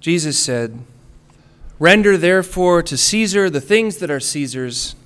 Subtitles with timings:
[0.00, 0.82] Jesus said,
[1.78, 4.96] Render therefore to Caesar the things that are Caesar's,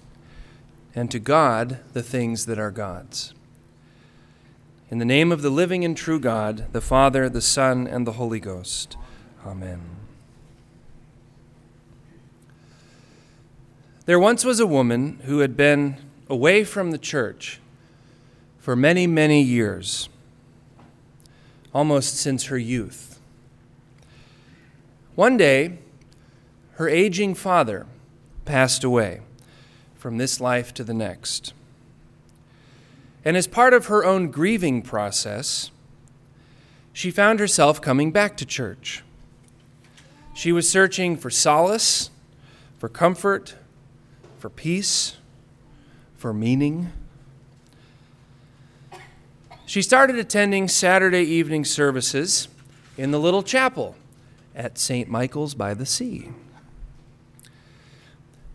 [0.94, 3.34] and to God the things that are God's.
[4.90, 8.12] In the name of the living and true God, the Father, the Son, and the
[8.12, 8.96] Holy Ghost.
[9.44, 9.80] Amen.
[14.06, 15.96] There once was a woman who had been
[16.28, 17.58] away from the church
[18.58, 20.08] for many, many years,
[21.72, 23.13] almost since her youth.
[25.14, 25.78] One day,
[26.72, 27.86] her aging father
[28.44, 29.20] passed away
[29.94, 31.52] from this life to the next.
[33.24, 35.70] And as part of her own grieving process,
[36.92, 39.04] she found herself coming back to church.
[40.34, 42.10] She was searching for solace,
[42.78, 43.54] for comfort,
[44.38, 45.16] for peace,
[46.16, 46.92] for meaning.
[49.64, 52.48] She started attending Saturday evening services
[52.98, 53.94] in the little chapel
[54.54, 55.08] at St.
[55.08, 56.30] Michael's by the Sea.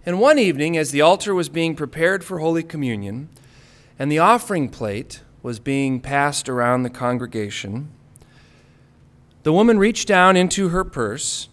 [0.05, 3.29] And one evening, as the altar was being prepared for Holy Communion
[3.97, 7.91] and the offering plate was being passed around the congregation,
[9.43, 11.49] the woman reached down into her purse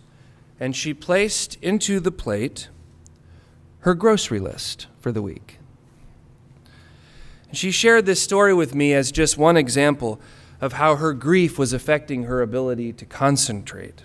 [0.59, 2.69] and she placed into the plate
[3.81, 5.59] her grocery list for the week.
[7.53, 10.20] She shared this story with me as just one example
[10.61, 14.03] of how her grief was affecting her ability to concentrate.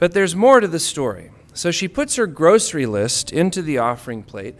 [0.00, 1.30] But there's more to the story.
[1.54, 4.56] So she puts her grocery list into the offering plate,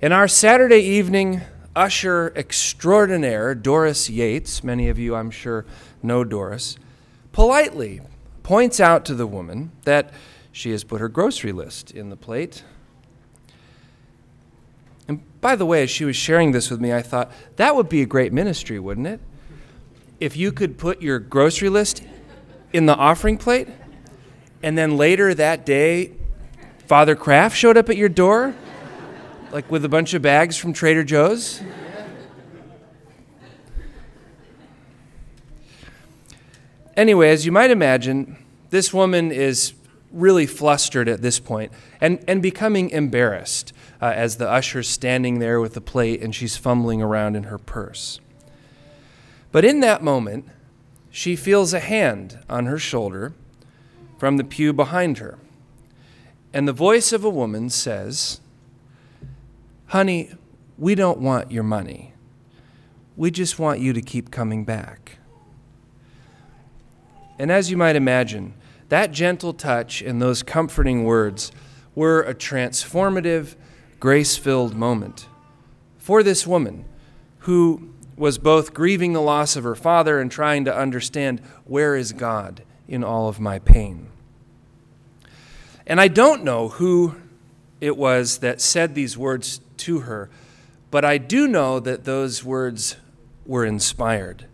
[0.00, 1.42] and our Saturday evening
[1.74, 5.66] usher extraordinaire, Doris Yates, many of you I'm sure
[6.02, 6.78] know Doris,
[7.32, 8.00] politely
[8.42, 10.10] points out to the woman that
[10.52, 12.62] she has put her grocery list in the plate
[15.08, 17.88] and by the way, as she was sharing this with me, I thought that would
[17.88, 19.20] be a great ministry, wouldn't it?
[20.18, 22.02] If you could put your grocery list
[22.72, 23.68] in the offering plate,
[24.66, 26.10] and then later that day,
[26.88, 28.52] Father Kraft showed up at your door,
[29.52, 31.62] like with a bunch of bags from Trader Joe's.
[36.96, 39.72] Anyway, as you might imagine, this woman is
[40.10, 41.70] really flustered at this point
[42.00, 46.56] and, and becoming embarrassed uh, as the usher's standing there with the plate and she's
[46.56, 48.18] fumbling around in her purse.
[49.52, 50.48] But in that moment,
[51.12, 53.32] she feels a hand on her shoulder
[54.16, 55.38] from the pew behind her.
[56.52, 58.40] And the voice of a woman says,
[59.86, 60.32] Honey,
[60.78, 62.12] we don't want your money.
[63.16, 65.18] We just want you to keep coming back.
[67.38, 68.54] And as you might imagine,
[68.88, 71.52] that gentle touch and those comforting words
[71.94, 73.56] were a transformative
[74.00, 75.26] grace filled moment
[75.98, 76.84] for this woman
[77.40, 82.12] who was both grieving the loss of her father and trying to understand where is
[82.12, 84.08] God in all of my pain.
[85.86, 87.16] And I don't know who
[87.80, 90.30] it was that said these words to her,
[90.90, 92.96] but I do know that those words
[93.44, 94.46] were inspired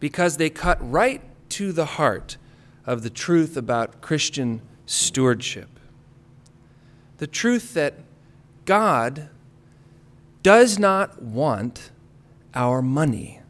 [0.00, 2.36] because they cut right to the heart
[2.84, 5.68] of the truth about Christian stewardship.
[7.18, 7.94] The truth that
[8.64, 9.28] God
[10.42, 11.90] does not want
[12.54, 13.40] our money.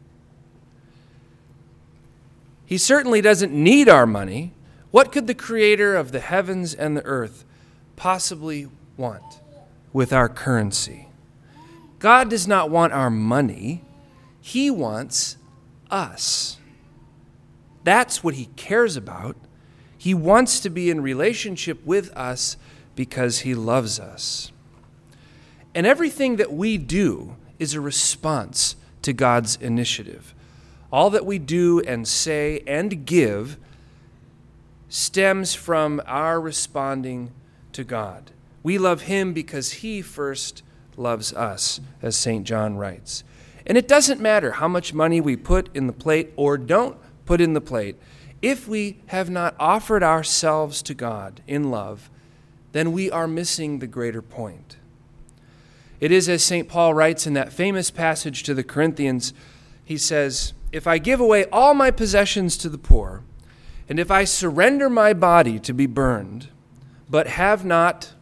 [2.69, 4.53] He certainly doesn't need our money.
[4.91, 7.47] What could the creator of the heavens and the earth
[7.97, 8.69] possibly
[8.99, 9.41] want
[9.91, 11.09] with our currency?
[11.99, 13.85] God does not want our money,
[14.43, 15.39] He wants
[15.91, 16.59] us.
[17.85, 19.39] That's what He cares about.
[19.97, 22.59] He wants to be in relationship with us
[22.95, 24.53] because He loves us.
[25.75, 30.35] And everything that we do is a response to God's initiative.
[30.93, 33.59] All that we do and say and give
[34.89, 37.33] stems from our responding
[37.73, 38.31] to God.
[38.63, 40.63] We love Him because He first
[40.97, 42.45] loves us, as St.
[42.47, 43.23] John writes.
[43.67, 46.97] And it doesn't matter how much money we put in the plate or don't
[47.27, 47.97] put in the plate.
[48.41, 52.09] If we have not offered ourselves to God in love,
[52.73, 54.77] then we are missing the greater point.
[56.01, 56.69] It is as St.
[56.69, 59.35] Paul writes in that famous passage to the Corinthians.
[59.85, 63.23] He says, If I give away all my possessions to the poor,
[63.89, 66.49] and if I surrender my body to be burned,
[67.09, 68.13] but have not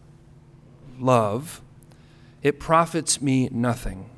[0.99, 1.61] love,
[2.43, 4.09] it profits me nothing.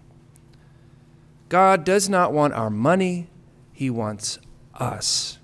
[1.48, 3.28] God does not want our money,
[3.72, 4.38] He wants
[4.75, 5.38] us.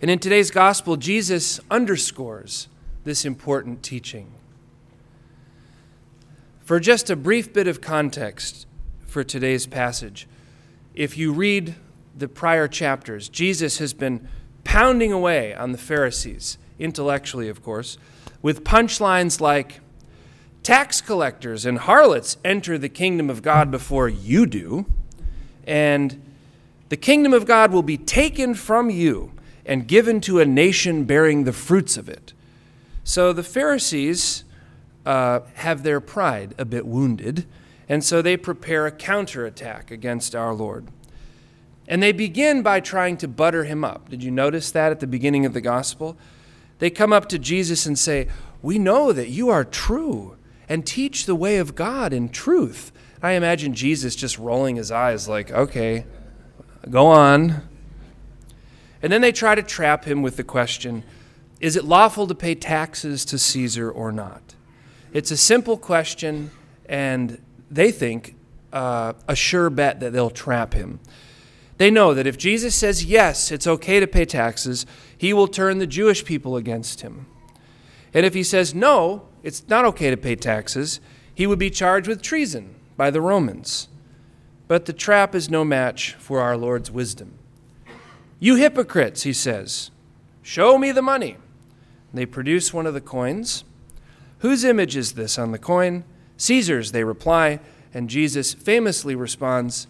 [0.00, 2.68] And in today's gospel, Jesus underscores
[3.04, 4.32] this important teaching.
[6.60, 8.66] For just a brief bit of context
[9.06, 10.26] for today's passage,
[10.94, 11.74] if you read
[12.16, 14.28] the prior chapters, Jesus has been
[14.62, 17.98] pounding away on the Pharisees, intellectually, of course,
[18.42, 19.80] with punchlines like
[20.62, 24.86] tax collectors and harlots enter the kingdom of God before you do,
[25.66, 26.22] and
[26.88, 29.32] the kingdom of God will be taken from you
[29.66, 32.32] and given to a nation bearing the fruits of it.
[33.02, 34.44] So the Pharisees
[35.04, 37.46] uh, have their pride a bit wounded,
[37.88, 40.88] and so they prepare a counterattack against our Lord.
[41.86, 44.08] And they begin by trying to butter him up.
[44.08, 46.16] Did you notice that at the beginning of the gospel?
[46.78, 48.28] They come up to Jesus and say,
[48.62, 50.36] We know that you are true
[50.68, 52.90] and teach the way of God in truth.
[53.22, 56.06] I imagine Jesus just rolling his eyes, like, Okay,
[56.88, 57.68] go on.
[59.02, 61.04] And then they try to trap him with the question
[61.60, 64.54] Is it lawful to pay taxes to Caesar or not?
[65.12, 66.50] It's a simple question,
[66.86, 67.40] and
[67.70, 68.36] they think
[68.72, 71.00] uh, a sure bet that they'll trap him.
[71.78, 75.78] They know that if Jesus says yes, it's okay to pay taxes, he will turn
[75.78, 77.26] the Jewish people against him.
[78.12, 81.00] And if he says no, it's not okay to pay taxes,
[81.34, 83.88] he would be charged with treason by the Romans.
[84.68, 87.38] But the trap is no match for our Lord's wisdom.
[88.38, 89.90] You hypocrites, he says,
[90.42, 91.38] show me the money.
[92.12, 93.64] They produce one of the coins.
[94.38, 96.04] Whose image is this on the coin?
[96.36, 97.60] Caesar's, they reply,
[97.92, 99.86] and Jesus famously responds,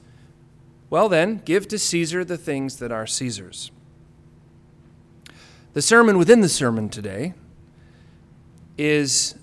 [0.90, 3.70] Well then, give to Caesar the things that are Caesar's.
[5.72, 7.34] The sermon within the sermon today
[8.78, 9.34] is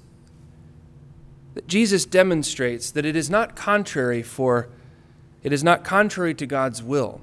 [1.53, 4.69] that Jesus demonstrates that it is not contrary for
[5.43, 7.21] it is not contrary to God's will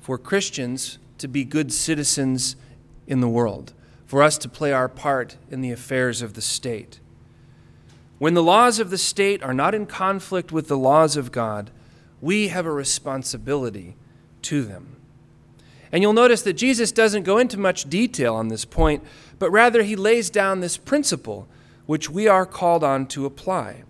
[0.00, 2.56] for Christians to be good citizens
[3.06, 3.72] in the world,
[4.06, 6.98] for us to play our part in the affairs of the state.
[8.20, 11.70] When the laws of the state are not in conflict with the laws of God,
[12.20, 13.96] we have a responsibility
[14.42, 14.96] to them.
[15.90, 19.02] And you'll notice that Jesus doesn't go into much detail on this point,
[19.38, 21.48] but rather he lays down this principle
[21.86, 23.84] which we are called on to apply.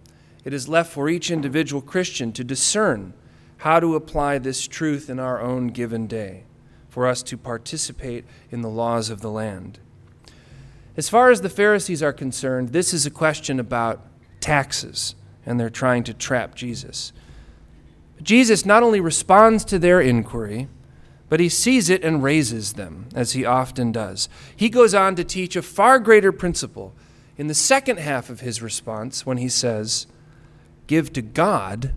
[0.44, 3.14] It is left for each individual Christian to discern
[3.56, 6.44] how to apply this truth in our own given day
[6.88, 9.80] for us to participate in the laws of the land.
[10.96, 14.06] As far as the Pharisees are concerned, this is a question about
[14.40, 15.14] taxes,
[15.44, 17.12] and they're trying to trap Jesus.
[18.22, 20.68] Jesus not only responds to their inquiry,
[21.28, 24.28] but he sees it and raises them, as he often does.
[24.54, 26.92] He goes on to teach a far greater principle
[27.38, 30.06] in the second half of his response when he says,
[30.86, 31.94] Give to God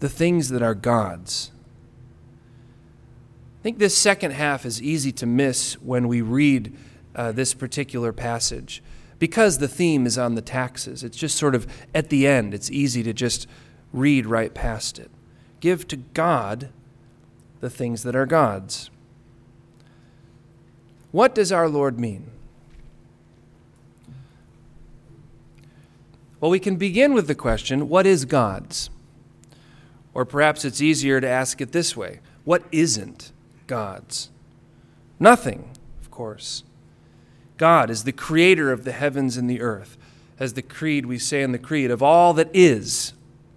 [0.00, 1.52] the things that are God's
[3.60, 6.74] I think this second half is easy to miss when we read
[7.14, 8.82] uh, this particular passage
[9.20, 11.04] because the theme is on the taxes.
[11.04, 13.46] It's just sort of at the end, it's easy to just
[13.92, 15.10] read right past it.
[15.60, 16.70] Give to God
[17.60, 18.90] the things that are God's.
[21.12, 22.30] What does our Lord mean?
[26.40, 28.88] Well, we can begin with the question what is God's?
[30.14, 33.32] Or perhaps it's easier to ask it this way what isn't
[33.66, 34.30] gods?
[35.18, 35.70] Nothing,
[36.00, 36.64] of course.
[37.60, 39.98] God is the creator of the heavens and the earth,
[40.38, 43.12] as the creed we say in the creed, of all that is,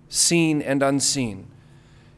[0.09, 1.47] seen and unseen.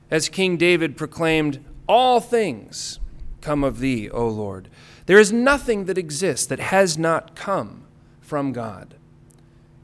[0.09, 2.99] As King David proclaimed, All things
[3.39, 4.67] come of thee, O Lord.
[5.05, 7.85] There is nothing that exists that has not come
[8.19, 8.95] from God,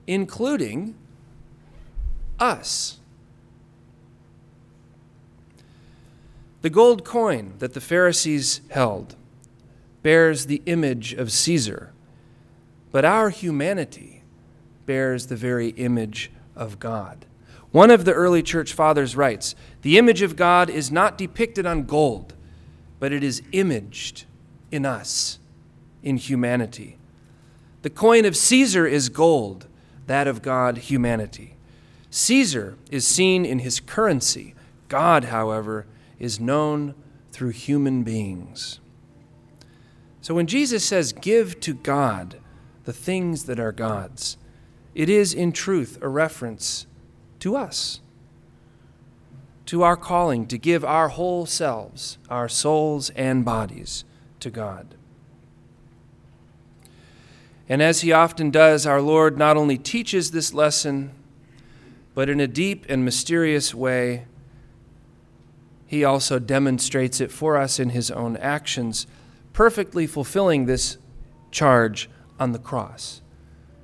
[0.08, 0.96] including
[2.40, 2.98] us.
[6.64, 9.16] The gold coin that the Pharisees held
[10.04, 11.92] bears the image of Caesar,
[12.92, 14.24] but our humanity
[14.86, 17.26] bears the very image of God.
[17.72, 21.84] One of the early church fathers writes The image of God is not depicted on
[21.84, 22.34] gold,
[23.00, 24.26] but it is imaged
[24.72, 25.40] in us,
[26.04, 26.98] in humanity.
[27.82, 29.68] The coin of Caesar is gold,
[30.08, 31.56] that of God, humanity.
[32.10, 34.54] Caesar is seen in his currency.
[34.90, 35.86] God, however,
[36.20, 36.94] is known
[37.32, 38.80] through human beings.
[40.22, 42.38] So when Jesus says, Give to God
[42.86, 44.38] the things that are God's,
[44.94, 46.86] it is in truth a reference
[47.40, 48.00] to us,
[49.66, 54.04] to our calling to give our whole selves, our souls and bodies,
[54.40, 54.96] to God.
[57.68, 61.12] And as he often does, our Lord not only teaches this lesson,
[62.14, 64.26] but in a deep and mysterious way,
[65.88, 69.08] he also demonstrates it for us in his own actions,
[69.54, 70.98] perfectly fulfilling this
[71.52, 73.22] charge on the cross.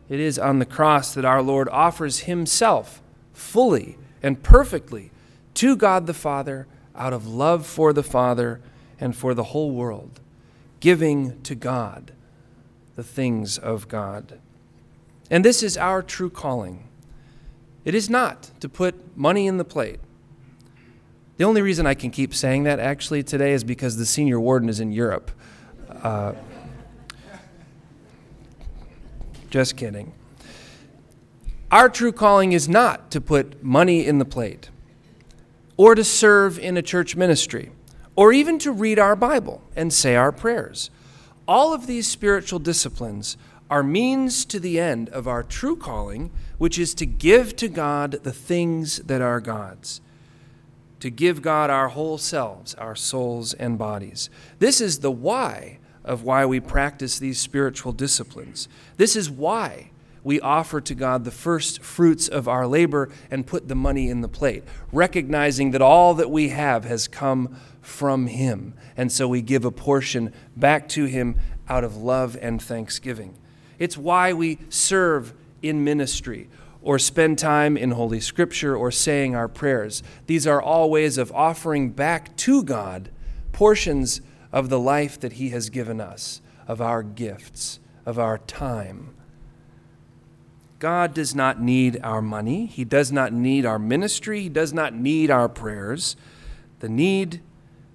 [0.09, 3.01] It is on the cross that our Lord offers himself
[3.33, 5.11] fully and perfectly
[5.55, 8.61] to God the Father out of love for the Father
[8.99, 10.19] and for the whole world,
[10.79, 12.13] giving to God
[12.95, 14.39] the things of God.
[15.29, 16.87] And this is our true calling.
[17.85, 19.99] It is not to put money in the plate.
[21.37, 24.69] The only reason I can keep saying that actually today is because the senior warden
[24.69, 25.31] is in Europe.
[26.03, 26.33] Uh,
[29.49, 30.13] just kidding.
[31.71, 34.69] Our true calling is not to put money in the plate
[35.75, 37.71] or to serve in a church ministry
[38.15, 40.89] or even to read our Bible and say our prayers.
[41.47, 43.37] All of these spiritual disciplines
[43.69, 48.11] are means to the end of our true calling, which is to give to God
[48.23, 50.01] the things that are God's.
[51.01, 54.29] To give God our whole selves, our souls and bodies.
[54.59, 58.67] This is the why of why we practice these spiritual disciplines.
[58.95, 59.91] This is why
[60.23, 64.21] we offer to God the first fruits of our labor and put the money in
[64.21, 68.73] the plate, recognizing that all that we have has come from Him.
[68.97, 73.37] And so we give a portion back to Him out of love and thanksgiving.
[73.79, 76.49] It's why we serve in ministry
[76.81, 80.03] or spend time in Holy Scripture or saying our prayers.
[80.25, 83.09] These are all ways of offering back to God
[83.51, 84.21] portions
[84.57, 89.13] of the life that He has given us, of our gifts, of our time.
[90.79, 92.65] God does not need our money.
[92.65, 94.41] He does not need our ministry.
[94.41, 96.15] He does not need our prayers.
[96.79, 97.39] The need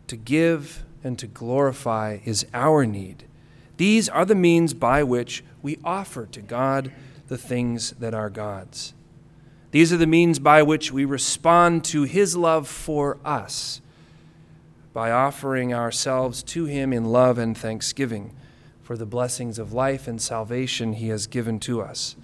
[0.07, 3.25] to give and to glorify is our need.
[3.77, 6.93] These are the means by which we offer to God
[7.27, 8.95] the things that are God's.
[9.73, 13.81] These are the means by which we respond to His love for us
[14.93, 18.35] by offering ourselves to Him in love and thanksgiving
[18.83, 22.17] for the blessings of life and salvation He has given to us.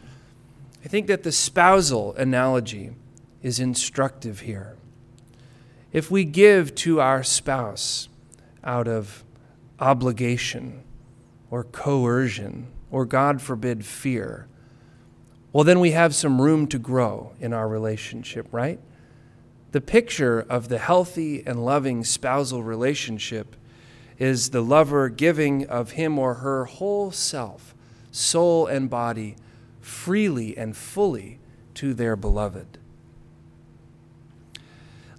[0.84, 2.92] I think that the spousal analogy
[3.42, 4.76] is instructive here.
[5.92, 8.08] If we give to our spouse
[8.62, 9.24] out of
[9.80, 10.82] obligation
[11.50, 14.46] or coercion or, God forbid, fear,
[15.52, 18.78] well, then we have some room to grow in our relationship, right?
[19.78, 23.54] The picture of the healthy and loving spousal relationship
[24.18, 27.76] is the lover giving of him or her whole self,
[28.10, 29.36] soul and body,
[29.80, 31.38] freely and fully
[31.74, 32.78] to their beloved.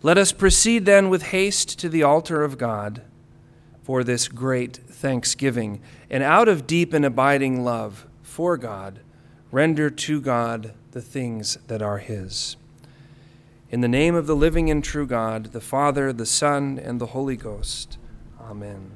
[0.01, 3.01] Let us proceed then with haste to the altar of God
[3.81, 8.99] for this great thanksgiving, and out of deep and abiding love for God,
[9.53, 12.57] render to God the things that are His.
[13.71, 17.07] In the name of the living and true God, the Father, the Son, and the
[17.07, 17.99] Holy Ghost.
[18.41, 18.89] Amen.